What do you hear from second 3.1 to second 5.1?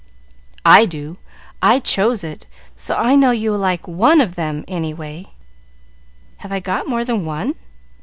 know you will like one of them, any